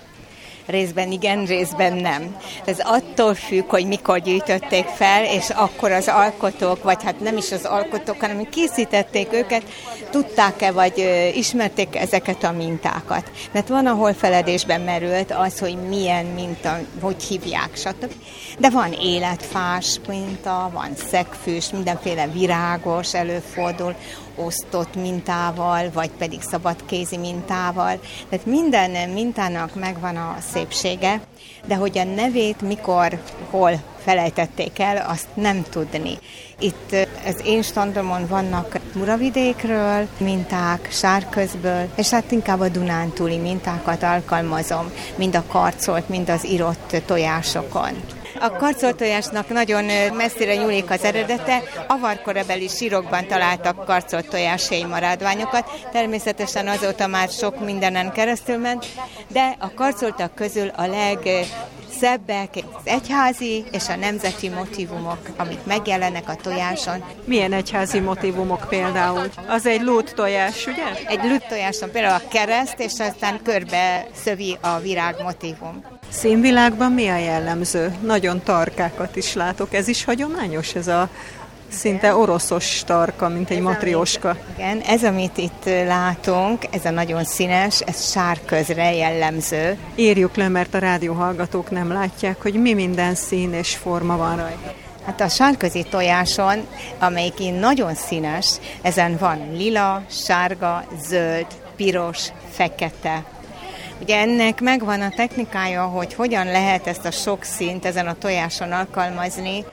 Részben 0.67 1.13
igen, 1.13 1.45
részben 1.45 1.93
nem. 1.93 2.37
Ez 2.65 2.79
attól 2.79 3.35
függ, 3.35 3.71
hogy 3.71 3.87
mikor 3.87 4.19
gyűjtötték 4.19 4.87
fel, 4.87 5.25
és 5.25 5.51
akkor 5.51 5.91
az 5.93 6.09
alkotók, 6.09 6.83
vagy 6.83 7.03
hát 7.03 7.21
nem 7.21 7.37
is 7.37 7.53
az 7.53 7.65
alkotók, 7.65 8.21
hanem 8.21 8.49
készítették 8.51 9.33
őket, 9.33 9.63
tudták-e, 10.11 10.73
vagy 10.73 11.31
ismerték 11.35 11.97
ezeket 11.97 12.45
a 12.45 12.53
mintákat. 12.53 13.31
Mert 13.53 13.69
van, 13.69 13.87
ahol 13.87 14.13
feledésben 14.13 14.81
merült 14.81 15.33
az, 15.33 15.59
hogy 15.59 15.77
milyen 15.89 16.25
minta, 16.25 16.79
hogy 17.01 17.23
hívják, 17.23 17.71
stb. 17.77 18.13
De 18.59 18.71
van 18.71 18.93
életfás 18.93 20.01
minta, 20.09 20.71
van 20.73 20.91
szegfűs, 21.11 21.71
mindenféle 21.71 22.27
virágos 22.27 23.15
előfordul, 23.15 23.95
osztott 24.37 24.95
mintával, 24.95 25.91
vagy 25.93 26.11
pedig 26.19 26.43
szabadkézi 26.43 27.17
mintával. 27.17 28.01
Tehát 28.29 28.47
minden 28.47 29.11
mintának 29.11 29.75
megvan 29.75 30.17
a 30.17 30.37
szépsége, 30.53 31.21
de 31.67 31.75
hogy 31.75 31.99
a 31.99 32.05
nevét 32.05 32.61
mikor, 32.61 33.21
hol 33.51 33.83
felejtették 33.99 34.79
el, 34.79 35.07
azt 35.09 35.27
nem 35.35 35.63
tudni. 35.71 36.19
Itt 36.59 36.97
az 37.27 37.41
én 37.45 37.63
standomon 37.63 38.27
vannak 38.27 38.79
Muravidékről 38.95 40.09
minták, 40.19 40.89
Sárközből, 40.91 41.89
és 41.97 42.11
hát 42.11 42.31
inkább 42.31 42.61
a 42.61 42.69
Dunántúli 42.69 43.39
mintákat 43.39 44.03
alkalmazom, 44.03 44.91
mind 45.17 45.37
a 45.37 45.45
karcolt, 45.47 46.09
mind 46.09 46.29
az 46.29 46.47
írott 46.47 46.97
tojásokon. 47.07 48.16
A 48.41 48.51
karcoltojásnak 48.57 49.49
nagyon 49.49 49.85
messzire 50.13 50.55
nyúlik 50.55 50.91
az 50.91 51.05
eredete. 51.05 51.63
Avarkorabeli 51.87 52.69
sírokban 52.69 53.27
találtak 53.27 53.85
karcoltojásai 53.85 54.85
maradványokat. 54.85 55.71
Természetesen 55.93 56.69
azóta 56.69 57.07
már 57.07 57.29
sok 57.29 57.65
mindenen 57.65 58.13
keresztül 58.13 58.57
ment, 58.57 58.87
de 59.29 59.57
a 59.59 59.75
karcoltak 59.75 60.35
közül 60.35 60.69
a 60.69 60.87
leg 60.87 61.19
szebbek, 62.01 62.55
az 62.55 62.83
egyházi 62.85 63.65
és 63.73 63.89
a 63.89 63.97
nemzeti 63.97 64.49
motivumok, 64.49 65.19
amik 65.37 65.65
megjelennek 65.65 66.29
a 66.29 66.35
tojáson. 66.35 67.05
Milyen 67.25 67.53
egyházi 67.53 68.01
motivumok 68.01 68.67
például? 68.69 69.31
Az 69.49 69.67
egy 69.67 69.81
lút 69.81 70.15
tojás, 70.15 70.67
ugye? 70.67 70.85
Egy 71.07 71.25
lút 71.25 71.47
tojáson 71.49 71.91
például 71.91 72.15
a 72.15 72.29
kereszt, 72.29 72.79
és 72.79 72.93
aztán 72.99 73.41
körbe 73.43 74.07
szövi 74.15 74.59
a 74.61 74.79
virág 74.79 75.23
motivum. 75.23 75.96
Színvilágban 76.17 76.93
mi 76.93 77.09
a 77.09 77.17
jellemző? 77.17 77.95
Nagyon 78.03 78.43
tarkákat 78.43 79.17
is 79.17 79.35
látok. 79.35 79.75
Ez 79.75 79.89
is 79.89 80.05
hagyományos, 80.05 80.75
ez 80.75 80.89
a 80.89 81.09
szinte 81.69 82.15
oroszos 82.15 82.83
tarka, 82.85 83.29
mint 83.29 83.51
egy 83.51 83.61
matrioska. 83.61 84.37
Igen, 84.55 84.81
ez, 84.81 85.05
amit 85.05 85.39
itt 85.39 85.65
látunk, 85.65 86.65
ez 86.71 86.85
a 86.85 86.91
nagyon 86.91 87.25
színes, 87.25 87.81
ez 87.81 88.11
sárközre 88.11 88.95
jellemző. 88.95 89.77
Írjuk 89.95 90.37
le, 90.37 90.49
mert 90.49 90.75
a 90.75 90.79
rádióhallgatók 90.79 91.71
nem 91.71 91.93
látják, 91.93 92.43
hogy 92.43 92.55
mi 92.55 92.75
minden 92.75 93.15
szín 93.15 93.53
és 93.53 93.77
forma 93.77 94.17
van 94.17 94.37
rajta. 94.37 94.75
Hát 95.05 95.21
a 95.21 95.29
sárközi 95.29 95.83
tojáson, 95.91 96.67
amelyik 96.99 97.39
nagyon 97.61 97.95
színes, 97.95 98.57
ezen 98.83 99.17
van 99.19 99.49
lila, 99.53 100.03
sárga, 100.11 100.85
zöld, 101.09 101.47
piros, 101.77 102.29
fekete, 102.51 103.25
Ugye 104.01 104.17
ennek 104.17 104.61
megvan 104.61 105.01
a 105.01 105.11
technikája, 105.11 105.85
hogy 105.85 106.15
hogyan 106.15 106.47
lehet 106.47 106.87
ezt 106.87 107.05
a 107.05 107.11
sok 107.11 107.43
szint 107.43 107.85
ezen 107.85 108.07
a 108.07 108.19
tojáson 108.19 108.73
alkalmazni, 108.73 109.65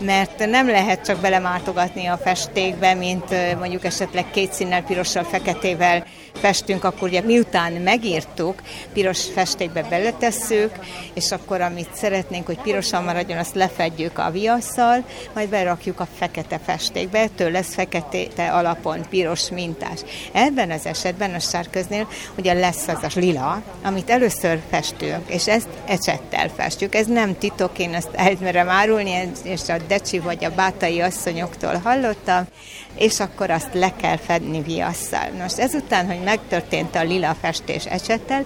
mert 0.00 0.46
nem 0.46 0.66
lehet 0.66 1.04
csak 1.04 1.20
belemártogatni 1.20 2.06
a 2.06 2.16
festékbe, 2.16 2.94
mint 2.94 3.56
mondjuk 3.58 3.84
esetleg 3.84 4.30
két 4.30 4.52
színnel, 4.52 4.82
pirossal, 4.82 5.24
feketével 5.24 6.04
festünk, 6.34 6.84
akkor 6.84 7.08
ugye 7.08 7.20
miután 7.20 7.72
megírtuk, 7.72 8.62
piros 8.92 9.24
festékbe 9.34 9.82
beletesszük, 9.82 10.70
és 11.14 11.32
akkor 11.32 11.60
amit 11.60 11.88
szeretnénk, 11.94 12.46
hogy 12.46 12.58
pirosan 12.60 13.04
maradjon, 13.04 13.38
azt 13.38 13.54
lefedjük 13.54 14.18
a 14.18 14.30
viasszal, 14.30 15.04
majd 15.34 15.48
berakjuk 15.48 16.00
a 16.00 16.08
fekete 16.18 16.58
festékbe, 16.64 17.18
ettől 17.18 17.50
lesz 17.50 17.74
fekete 17.74 18.52
alapon 18.52 19.08
piros 19.08 19.50
mintás. 19.50 20.00
Ebben 20.32 20.70
az 20.70 20.86
esetben 20.86 21.34
a 21.34 21.38
sárköznél 21.38 22.08
ugye 22.36 22.52
lesz 22.52 22.88
az 22.88 23.02
a 23.02 23.18
lila, 23.20 23.62
amit 23.82 24.10
először 24.10 24.60
festünk, 24.70 25.28
és 25.28 25.48
ezt 25.48 25.68
ecsettel 25.86 26.50
festjük. 26.56 26.94
Ez 26.94 27.06
nem 27.06 27.38
titok, 27.38 27.78
én 27.78 27.94
ezt 27.94 28.10
elmerem 28.12 28.68
árulni, 28.68 29.30
és 29.44 29.60
a 29.68 29.76
Decsi 29.88 30.18
vagy 30.18 30.44
a 30.44 30.50
Bátai 30.50 31.00
asszonyoktól 31.00 31.80
hallottam, 31.84 32.46
és 32.94 33.20
akkor 33.20 33.50
azt 33.50 33.74
le 33.74 33.92
kell 33.96 34.16
fedni 34.16 34.62
viasszal. 34.62 35.30
Most 35.38 35.58
ezután, 35.58 36.06
hogy 36.06 36.20
megtörtént 36.24 36.94
a 36.94 37.02
lila 37.02 37.36
festés 37.40 37.86
ecsettel, 37.86 38.44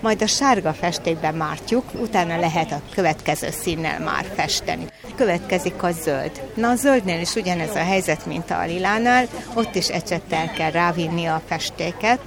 majd 0.00 0.22
a 0.22 0.26
sárga 0.26 0.72
festékben 0.72 1.34
mártjuk, 1.34 1.84
utána 2.00 2.38
lehet 2.38 2.72
a 2.72 2.80
következő 2.94 3.48
színnel 3.50 4.00
már 4.00 4.26
festeni. 4.34 4.84
Következik 5.14 5.82
a 5.82 5.90
zöld. 5.90 6.42
Na 6.54 6.68
a 6.68 6.74
zöldnél 6.74 7.20
is 7.20 7.34
ugyanez 7.34 7.74
a 7.74 7.84
helyzet, 7.84 8.26
mint 8.26 8.50
a 8.50 8.64
lilánál, 8.64 9.28
ott 9.54 9.74
is 9.74 9.88
ecsettel 9.88 10.50
kell 10.50 10.70
rávinni 10.70 11.26
a 11.26 11.42
festéket, 11.46 12.20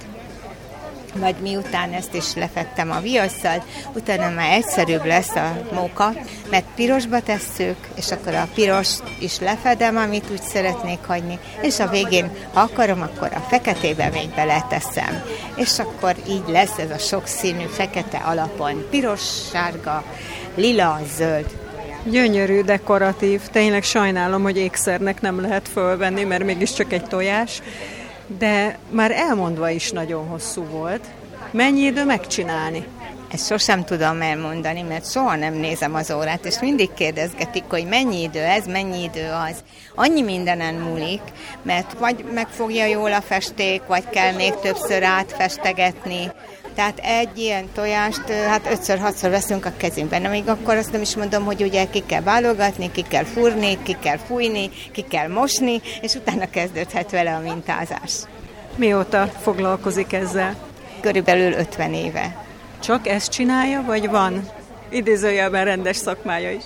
majd 1.14 1.40
miután 1.40 1.92
ezt 1.92 2.14
is 2.14 2.34
lefettem 2.34 2.90
a 2.90 3.00
viasszal, 3.00 3.64
utána 3.94 4.30
már 4.34 4.52
egyszerűbb 4.52 5.04
lesz 5.04 5.34
a 5.34 5.62
móka, 5.72 6.12
mert 6.50 6.64
pirosba 6.74 7.20
tesszük, 7.20 7.76
és 7.94 8.10
akkor 8.10 8.34
a 8.34 8.48
piros 8.54 8.88
is 9.18 9.38
lefedem, 9.38 9.96
amit 9.96 10.30
úgy 10.30 10.42
szeretnék 10.42 10.98
hagyni, 11.06 11.38
és 11.62 11.78
a 11.78 11.88
végén, 11.88 12.30
ha 12.52 12.60
akarom, 12.60 13.00
akkor 13.00 13.28
a 13.34 13.46
feketébe 13.48 14.08
még 14.12 14.28
beleteszem. 14.28 15.22
És 15.56 15.78
akkor 15.78 16.14
így 16.28 16.44
lesz 16.46 16.78
ez 16.78 16.90
a 16.90 16.98
sokszínű 16.98 17.64
fekete 17.64 18.18
alapon, 18.18 18.86
piros, 18.90 19.20
sárga, 19.52 20.04
lila, 20.54 21.00
zöld 21.16 21.58
Gyönyörű, 22.04 22.60
dekoratív. 22.62 23.40
Tényleg 23.52 23.82
sajnálom, 23.82 24.42
hogy 24.42 24.56
ékszernek 24.56 25.20
nem 25.20 25.40
lehet 25.40 25.68
fölvenni, 25.68 26.24
mert 26.24 26.44
mégiscsak 26.44 26.92
egy 26.92 27.04
tojás. 27.04 27.62
De 28.38 28.78
már 28.90 29.10
elmondva 29.10 29.68
is 29.68 29.90
nagyon 29.90 30.26
hosszú 30.26 30.64
volt. 30.64 31.04
Mennyi 31.50 31.80
idő 31.80 32.04
megcsinálni? 32.04 32.86
Ezt 33.32 33.46
sosem 33.46 33.84
tudom 33.84 34.20
elmondani, 34.20 34.82
mert 34.82 35.10
soha 35.10 35.36
nem 35.36 35.54
nézem 35.54 35.94
az 35.94 36.10
órát, 36.10 36.44
és 36.44 36.60
mindig 36.60 36.94
kérdezgetik, 36.94 37.64
hogy 37.68 37.86
mennyi 37.86 38.22
idő 38.22 38.40
ez, 38.40 38.66
mennyi 38.66 39.02
idő 39.02 39.30
az. 39.48 39.64
Annyi 39.94 40.22
mindenen 40.22 40.74
múlik, 40.74 41.22
mert 41.62 41.92
vagy 41.98 42.24
megfogja 42.34 42.84
jól 42.86 43.12
a 43.12 43.20
festék, 43.20 43.82
vagy 43.86 44.08
kell 44.08 44.34
még 44.34 44.54
többször 44.54 45.02
átfestegetni. 45.02 46.32
Tehát 46.80 46.98
egy 47.02 47.38
ilyen 47.38 47.68
tojást 47.74 48.30
hát 48.30 48.66
ötször-hatszor 48.70 49.30
veszünk 49.30 49.66
a 49.66 49.72
kezünkben. 49.76 50.22
Még 50.22 50.48
akkor 50.48 50.76
azt 50.76 50.92
nem 50.92 51.00
is 51.00 51.16
mondom, 51.16 51.44
hogy 51.44 51.62
ugye 51.62 51.84
ki 51.90 52.02
kell 52.06 52.22
válogatni, 52.22 52.90
ki 52.90 53.02
kell 53.02 53.24
fúrni, 53.24 53.78
ki 53.82 53.96
kell 54.02 54.16
fújni, 54.16 54.70
ki 54.92 55.02
kell 55.02 55.28
mosni, 55.28 55.80
és 56.00 56.14
utána 56.14 56.50
kezdődhet 56.50 57.10
vele 57.10 57.34
a 57.34 57.40
mintázás. 57.40 58.12
Mióta 58.76 59.26
foglalkozik 59.26 60.12
ezzel? 60.12 60.56
Körülbelül 61.00 61.52
50 61.52 61.94
éve. 61.94 62.44
Csak 62.82 63.08
ezt 63.08 63.30
csinálja, 63.30 63.82
vagy 63.86 64.08
van 64.08 64.48
idézőjelben 64.88 65.64
rendes 65.64 65.96
szakmája 65.96 66.50
is? 66.50 66.62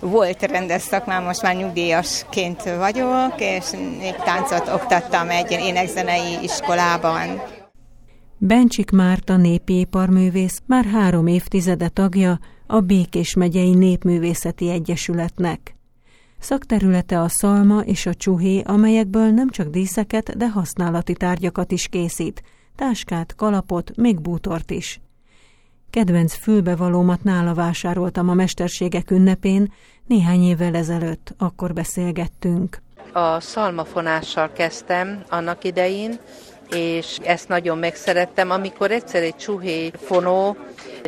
Volt 0.00 0.42
rendes 0.42 0.82
szakmám, 0.82 1.24
most 1.24 1.42
már 1.42 1.54
nyugdíjasként 1.54 2.62
vagyok, 2.62 3.34
és 3.38 3.64
táncot 4.24 4.68
oktattam 4.68 5.30
egy 5.30 5.50
énekzenei 5.50 6.38
iskolában. 6.42 7.42
Bencsik 8.38 8.90
Márta 8.90 9.36
népéparművész 9.36 10.62
már 10.66 10.84
három 10.84 11.26
évtizede 11.26 11.88
tagja 11.88 12.38
a 12.66 12.80
Békés 12.80 13.34
megyei 13.34 13.74
Népművészeti 13.74 14.70
Egyesületnek. 14.70 15.76
Szakterülete 16.38 17.20
a 17.20 17.28
szalma 17.28 17.80
és 17.80 18.06
a 18.06 18.14
csuhé, 18.14 18.62
amelyekből 18.66 19.30
nem 19.30 19.50
csak 19.50 19.68
díszeket, 19.68 20.36
de 20.36 20.48
használati 20.48 21.12
tárgyakat 21.12 21.72
is 21.72 21.88
készít, 21.88 22.42
táskát, 22.74 23.34
kalapot, 23.34 23.96
még 23.96 24.20
bútort 24.20 24.70
is. 24.70 25.00
Kedvenc 25.90 26.34
fülbevalómat 26.34 27.22
nála 27.22 27.54
vásároltam 27.54 28.28
a 28.28 28.34
mesterségek 28.34 29.10
ünnepén, 29.10 29.72
néhány 30.06 30.42
évvel 30.42 30.74
ezelőtt, 30.74 31.34
akkor 31.38 31.72
beszélgettünk. 31.72 32.82
A 33.12 33.40
szalmafonással 33.40 34.52
kezdtem 34.52 35.24
annak 35.28 35.64
idején, 35.64 36.18
és 36.70 37.18
ezt 37.22 37.48
nagyon 37.48 37.78
megszerettem. 37.78 38.50
Amikor 38.50 38.90
egyszer 38.90 39.22
egy 39.22 39.36
csuhé 39.36 39.90
fonó, 40.06 40.56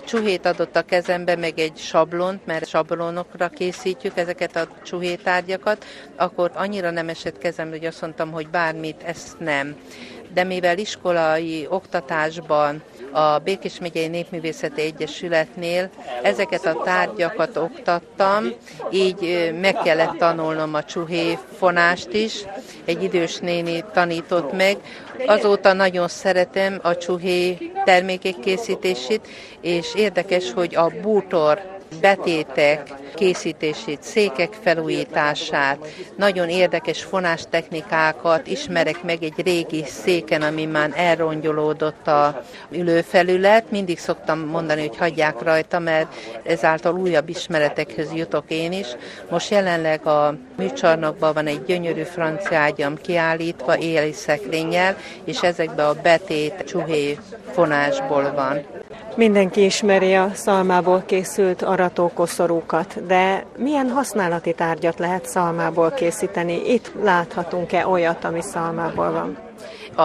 csuhét 0.07 0.47
adott 0.47 0.77
a 0.77 0.83
kezembe, 0.83 1.37
meg 1.37 1.59
egy 1.59 1.77
sablont, 1.77 2.47
mert 2.47 2.67
sablonokra 2.67 3.49
készítjük 3.49 4.17
ezeket 4.17 4.57
a 4.57 4.69
csuhé 4.85 5.15
tárgyakat, 5.15 5.85
akkor 6.17 6.51
annyira 6.55 6.91
nem 6.91 7.09
esett 7.09 7.39
kezembe, 7.39 7.77
hogy 7.77 7.87
azt 7.87 8.01
mondtam, 8.01 8.31
hogy 8.31 8.49
bármit, 8.49 9.03
ezt 9.03 9.39
nem. 9.39 9.77
De 10.33 10.45
mivel 10.45 10.79
iskolai 10.79 11.67
oktatásban 11.71 12.83
a 13.11 13.39
Békés 13.39 13.79
megyei 13.81 14.07
Népművészeti 14.07 14.81
Egyesületnél 14.83 15.91
ezeket 16.23 16.67
a 16.67 16.81
tárgyakat 16.85 17.57
oktattam, 17.57 18.45
így 18.91 19.53
meg 19.61 19.75
kellett 19.75 20.17
tanulnom 20.19 20.75
a 20.75 20.85
csuhé 20.85 21.39
fonást 21.59 22.13
is, 22.13 22.45
egy 22.85 23.03
idős 23.03 23.37
néni 23.37 23.85
tanított 23.93 24.53
meg. 24.53 24.77
Azóta 25.27 25.73
nagyon 25.73 26.09
szeretem 26.09 26.79
a 26.83 26.97
csuhé 26.97 27.71
termékek 27.85 28.39
készítését, 28.39 29.29
és 29.61 29.95
érdekes, 29.95 30.53
hogy 30.53 30.75
a 30.75 30.93
bútor 31.03 31.78
betétek 32.01 32.95
készítését, 33.15 34.03
székek 34.03 34.57
felújítását, 34.63 35.79
nagyon 36.17 36.49
érdekes 36.49 37.03
fonás 37.03 37.43
technikákat 37.51 38.47
ismerek 38.47 39.03
meg 39.03 39.23
egy 39.23 39.43
régi 39.45 39.85
széken, 39.85 40.43
ami 40.43 40.65
már 40.65 40.91
elrongyolódott 40.95 42.07
a 42.07 42.43
ülőfelület. 42.71 43.71
Mindig 43.71 43.99
szoktam 43.99 44.39
mondani, 44.39 44.81
hogy 44.81 44.97
hagyják 44.97 45.43
rajta, 45.43 45.79
mert 45.79 46.15
ezáltal 46.43 46.95
újabb 46.95 47.29
ismeretekhez 47.29 48.13
jutok 48.13 48.45
én 48.49 48.73
is. 48.73 48.87
Most 49.31 49.51
jelenleg 49.51 50.07
a 50.07 50.35
műcsarnokban 50.57 51.33
van 51.35 51.47
egy 51.47 51.65
gyönyörű 51.65 52.03
francia 52.03 52.59
ágyam 52.59 52.97
kiállítva 52.97 53.79
éli 53.79 54.13
szekrényel, 54.13 54.97
és 55.25 55.43
ezekben 55.43 55.87
a 55.87 56.01
betét 56.03 56.65
csuhé 56.67 57.19
fonásból 57.53 58.33
van. 58.33 58.78
Mindenki 59.17 59.65
ismeri 59.65 60.15
a 60.15 60.31
szalmából 60.35 61.03
készült 61.07 61.63
aratókoszorúkat, 61.63 63.07
de 63.07 63.45
milyen 63.57 63.91
használati 63.91 64.53
tárgyat 64.53 64.99
lehet 64.99 65.27
szalmából 65.27 65.91
készíteni? 65.91 66.73
Itt 66.73 66.93
láthatunk-e 67.03 67.87
olyat, 67.87 68.25
ami 68.25 68.43
szalmából 68.43 69.13
van? 69.13 69.39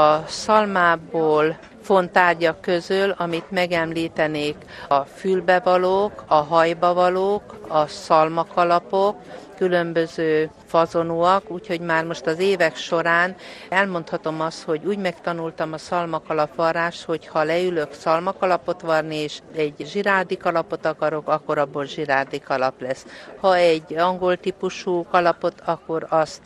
A 0.02 0.28
szalmából 0.28 1.58
fontárgyak 1.82 2.62
közül, 2.62 3.13
amit 3.17 3.52
megemlítenék, 3.52 4.56
a 4.88 5.00
fülbevalók, 5.00 6.24
a 6.28 6.36
hajbavalók, 6.36 7.43
a 7.67 7.88
szalmakalapok, 7.88 9.15
különböző 9.58 10.50
fazonúak, 10.66 11.50
úgyhogy 11.50 11.80
már 11.80 12.06
most 12.06 12.26
az 12.26 12.39
évek 12.39 12.76
során 12.76 13.36
elmondhatom 13.70 14.42
azt, 14.42 14.63
hogy 14.63 14.86
úgy 14.86 14.98
megtanultam 14.98 15.74
a 15.74 15.78
szalmakalap 15.78 16.56
varrás, 16.56 17.06
hogy 17.06 17.28
ha 17.28 17.44
leülök 17.44 17.94
szalmakalapot 17.94 18.82
varni, 18.82 19.16
és 19.16 19.39
egy 19.56 19.74
zsirádi 19.86 20.38
kalapot 20.38 20.86
akarok, 20.86 21.28
akkor 21.28 21.58
abból 21.58 21.86
zsirádi 21.86 22.39
kalap 22.39 22.82
lesz. 22.82 23.06
Ha 23.39 23.56
egy 23.56 23.94
angol 23.98 24.38
típusú 24.38 25.04
kalapot, 25.04 25.62
akkor 25.66 26.06
azt. 26.10 26.42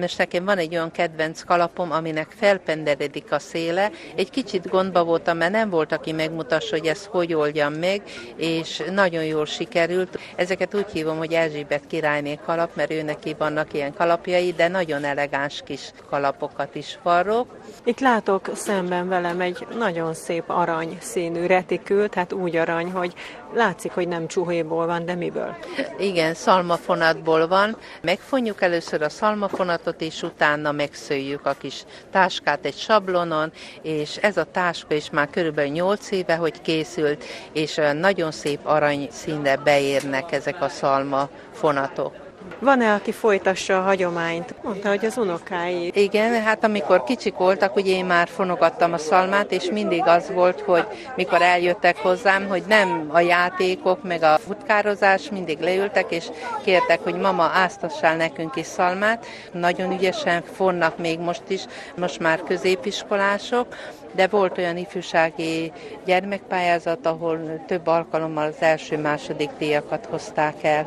Most 0.00 0.18
nekem 0.18 0.44
van 0.44 0.58
egy 0.58 0.74
olyan 0.74 0.90
kedvenc 0.90 1.42
kalapom, 1.42 1.92
aminek 1.92 2.34
felpenderedik 2.38 3.32
a 3.32 3.38
széle. 3.38 3.90
Egy 4.16 4.30
kicsit 4.30 4.68
gondba 4.68 5.04
voltam, 5.04 5.36
mert 5.36 5.52
nem 5.52 5.70
volt, 5.70 5.92
aki 5.92 6.12
megmutassa, 6.12 6.76
hogy 6.76 6.86
ezt 6.86 7.04
hogy 7.04 7.34
oldjam 7.34 7.72
meg, 7.72 8.02
és 8.36 8.82
nagyon 8.90 9.24
jól 9.24 9.46
sikerült. 9.46 10.18
Ezeket 10.36 10.74
úgy 10.74 10.90
hívom, 10.92 11.18
hogy 11.18 11.32
Erzsébet 11.32 11.86
királyné 11.86 12.38
kalap, 12.52 12.76
mert 12.76 12.90
ő 12.90 13.02
neki 13.02 13.34
vannak 13.38 13.72
ilyen 13.72 13.94
kalapjai, 13.94 14.52
de 14.52 14.68
nagyon 14.68 15.04
elegáns 15.04 15.62
kis 15.64 15.90
kalapokat 16.10 16.74
is 16.74 16.98
varrok. 17.02 17.46
Itt 17.84 18.00
látok 18.00 18.50
szemben 18.54 19.08
velem 19.08 19.40
egy 19.40 19.66
nagyon 19.78 20.14
szép 20.14 20.44
arany 20.46 20.98
színű 21.00 21.46
retikül, 21.46 22.08
tehát 22.08 22.32
úgy 22.32 22.56
arany, 22.56 22.90
hogy 22.90 23.14
látszik, 23.54 23.92
hogy 23.92 24.08
nem 24.08 24.26
csuhéból 24.26 24.86
van, 24.86 25.04
de 25.04 25.14
miből? 25.14 25.56
Igen, 25.98 26.34
szalmafonatból 26.34 27.48
van. 27.48 27.76
Megfonjuk 28.02 28.62
először 28.62 29.02
a 29.02 29.08
szalmafonatot, 29.08 30.00
és 30.00 30.22
utána 30.22 30.72
megszőjük 30.72 31.46
a 31.46 31.54
kis 31.58 31.84
táskát 32.10 32.64
egy 32.64 32.76
sablonon, 32.76 33.52
és 33.82 34.16
ez 34.16 34.36
a 34.36 34.44
táska 34.44 34.94
is 34.94 35.10
már 35.10 35.30
körülbelül 35.30 35.70
8 35.70 36.10
éve, 36.10 36.36
hogy 36.36 36.62
készült, 36.62 37.24
és 37.52 37.80
nagyon 38.00 38.30
szép 38.30 38.58
arany 38.62 39.08
színre 39.10 39.56
beérnek 39.56 40.32
ezek 40.32 40.62
a 40.62 40.68
szalmafonatok. 40.68 42.30
Van-e, 42.58 42.92
aki 42.92 43.12
folytassa 43.12 43.78
a 43.78 43.82
hagyományt? 43.82 44.54
Mondta, 44.62 44.88
hogy 44.88 45.04
az 45.04 45.18
unokái. 45.18 45.90
Igen, 45.94 46.42
hát 46.42 46.64
amikor 46.64 47.04
kicsik 47.04 47.34
voltak, 47.34 47.76
ugye 47.76 47.92
én 47.92 48.04
már 48.04 48.28
fonogattam 48.28 48.92
a 48.92 48.98
szalmát, 48.98 49.52
és 49.52 49.70
mindig 49.70 50.02
az 50.06 50.30
volt, 50.34 50.60
hogy 50.60 50.86
mikor 51.16 51.42
eljöttek 51.42 51.96
hozzám, 51.96 52.48
hogy 52.48 52.62
nem 52.68 53.08
a 53.12 53.20
játékok, 53.20 54.02
meg 54.02 54.22
a 54.22 54.38
futkározás, 54.38 55.30
mindig 55.30 55.60
leültek, 55.60 56.10
és 56.10 56.26
kértek, 56.64 57.00
hogy 57.02 57.14
mama, 57.14 57.50
áztassál 57.54 58.16
nekünk 58.16 58.56
is 58.56 58.66
szalmát. 58.66 59.26
Nagyon 59.52 59.92
ügyesen 59.92 60.42
fonnak 60.52 60.98
még 60.98 61.18
most 61.18 61.42
is, 61.48 61.64
most 61.96 62.18
már 62.18 62.42
középiskolások, 62.42 63.66
de 64.12 64.26
volt 64.26 64.58
olyan 64.58 64.76
ifjúsági 64.76 65.72
gyermekpályázat, 66.04 67.06
ahol 67.06 67.64
több 67.66 67.86
alkalommal 67.86 68.46
az 68.46 68.56
első-második 68.60 69.50
díjakat 69.58 70.06
hozták 70.06 70.62
el. 70.62 70.86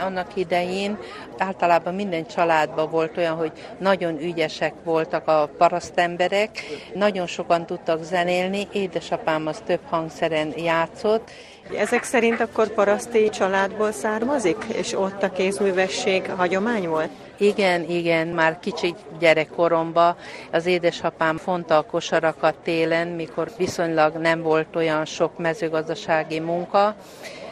Annak 0.00 0.36
idején 0.36 0.98
általában 1.38 1.94
minden 1.94 2.26
családban 2.26 2.90
volt 2.90 3.16
olyan, 3.16 3.36
hogy 3.36 3.52
nagyon 3.78 4.20
ügyesek 4.20 4.74
voltak 4.84 5.28
a 5.28 5.50
parasztemberek, 5.58 6.50
nagyon 6.94 7.26
sokan 7.26 7.66
tudtak 7.66 8.02
zenélni, 8.02 8.68
édesapám 8.72 9.46
az 9.46 9.62
több 9.66 9.80
hangszeren 9.88 10.52
játszott, 10.56 11.30
ezek 11.74 12.02
szerint 12.02 12.40
akkor 12.40 12.68
paraszti 12.68 13.28
családból 13.28 13.92
származik, 13.92 14.64
és 14.76 14.92
ott 14.92 15.22
a 15.22 15.30
kézművesség 15.30 16.30
hagyomány 16.30 16.88
volt? 16.88 17.10
Igen, 17.36 17.90
igen, 17.90 18.26
már 18.26 18.58
kicsi 18.60 18.94
gyerekkoromban 19.18 20.16
az 20.52 20.66
édesapám 20.66 21.36
fonta 21.36 21.76
a 21.76 21.82
kosarakat 21.82 22.54
télen, 22.54 23.08
mikor 23.08 23.50
viszonylag 23.56 24.14
nem 24.14 24.42
volt 24.42 24.76
olyan 24.76 25.04
sok 25.04 25.38
mezőgazdasági 25.38 26.40
munka, 26.40 26.94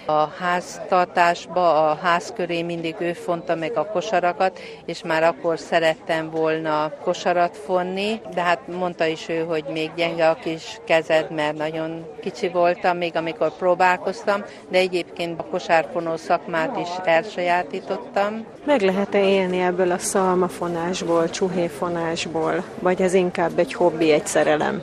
A 0.07 0.29
háztartásba, 0.39 1.91
a 1.91 1.99
ház 2.03 2.33
köré 2.37 2.63
mindig 2.63 2.95
ő 2.99 3.13
fonta 3.13 3.55
meg 3.55 3.77
a 3.77 3.87
kosarakat, 3.87 4.59
és 4.85 5.03
már 5.03 5.23
akkor 5.23 5.59
szerettem 5.59 6.31
volna 6.31 6.93
kosarat 7.03 7.57
fonni, 7.57 8.21
de 8.35 8.43
hát 8.43 8.61
mondta 8.67 9.05
is 9.07 9.29
ő, 9.29 9.45
hogy 9.45 9.65
még 9.73 9.91
gyenge 9.97 10.29
a 10.29 10.35
kis 10.35 10.81
kezed, 10.87 11.31
mert 11.31 11.57
nagyon 11.57 12.07
kicsi 12.21 12.49
voltam, 12.49 12.97
még 12.97 13.17
amikor 13.17 13.57
próbálkoztam, 13.57 14.45
de 14.69 14.79
egyébként 14.79 15.41
a 15.41 15.45
kosárfonó 15.45 16.17
szakmát 16.17 16.77
is 16.77 16.89
elsajátítottam. 17.05 18.47
Meg 18.65 18.81
lehet-e 18.81 19.29
élni 19.29 19.61
ebből 19.61 19.91
a 19.91 19.99
szalmafonásból, 19.99 21.31
csuhéfonásból, 21.31 22.65
vagy 22.79 23.03
ez 23.03 23.15
inkább 23.15 23.59
egy 23.59 23.73
hobbi, 23.73 24.11
egy 24.11 24.27
szerelem? 24.27 24.83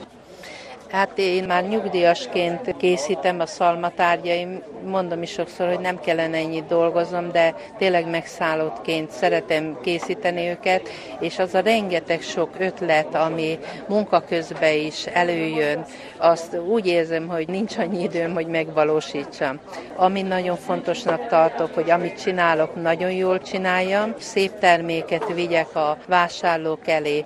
Hát 0.91 1.17
én 1.17 1.43
már 1.43 1.67
nyugdíjasként 1.67 2.75
készítem 2.77 3.39
a 3.39 3.45
szalmatárgyaim, 3.45 4.61
mondom 4.85 5.21
is 5.21 5.31
sokszor, 5.31 5.67
hogy 5.67 5.79
nem 5.79 5.99
kellene 5.99 6.37
ennyit 6.37 6.65
dolgoznom, 6.65 7.31
de 7.31 7.55
tényleg 7.77 8.09
megszállottként 8.09 9.11
szeretem 9.11 9.77
készíteni 9.81 10.47
őket, 10.47 10.89
és 11.19 11.39
az 11.39 11.53
a 11.53 11.59
rengeteg 11.59 12.21
sok 12.21 12.49
ötlet, 12.59 13.15
ami 13.15 13.59
munka 13.87 14.21
közben 14.21 14.73
is 14.73 15.05
előjön, 15.05 15.85
azt 16.17 16.57
úgy 16.59 16.87
érzem, 16.87 17.27
hogy 17.27 17.47
nincs 17.47 17.77
annyi 17.77 18.03
időm, 18.03 18.33
hogy 18.33 18.47
megvalósítsam. 18.47 19.59
Ami 19.95 20.21
nagyon 20.21 20.55
fontosnak 20.55 21.27
tartok, 21.27 21.73
hogy 21.73 21.89
amit 21.89 22.21
csinálok, 22.21 22.81
nagyon 22.81 23.11
jól 23.11 23.41
csináljam, 23.41 24.13
szép 24.17 24.59
terméket 24.59 25.33
vigyek 25.33 25.75
a 25.75 25.97
vásárlók 26.07 26.87
elé. 26.87 27.25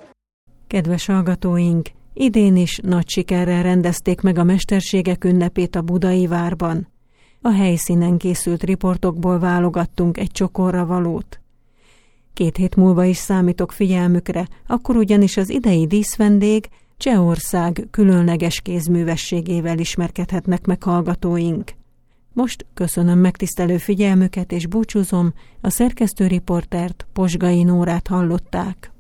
Kedves 0.67 1.05
hallgatóink! 1.05 1.94
Idén 2.17 2.55
is 2.55 2.79
nagy 2.83 3.09
sikerrel 3.09 3.63
rendezték 3.63 4.21
meg 4.21 4.37
a 4.37 4.43
mesterségek 4.43 5.23
ünnepét 5.23 5.75
a 5.75 5.81
Budai 5.81 6.27
várban. 6.27 6.87
A 7.41 7.51
helyszínen 7.51 8.17
készült 8.17 8.63
riportokból 8.63 9.39
válogattunk 9.39 10.17
egy 10.17 10.31
csokorra 10.31 10.85
valót. 10.85 11.39
Két 12.33 12.55
hét 12.55 12.75
múlva 12.75 13.03
is 13.03 13.17
számítok 13.17 13.71
figyelmükre, 13.71 14.47
akkor 14.67 14.95
ugyanis 14.95 15.37
az 15.37 15.49
idei 15.49 15.87
díszvendég 15.87 16.67
Csehország 16.97 17.87
különleges 17.91 18.61
kézművességével 18.61 19.79
ismerkedhetnek 19.79 20.65
meg 20.65 20.83
hallgatóink. 20.83 21.71
Most 22.33 22.65
köszönöm 22.73 23.19
megtisztelő 23.19 23.77
figyelmüket 23.77 24.51
és 24.51 24.67
búcsúzom, 24.67 25.33
a 25.61 25.69
szerkesztő 25.69 26.27
riportert 26.27 27.05
Posgai 27.13 27.63
Nórát 27.63 28.07
hallották. 28.07 28.94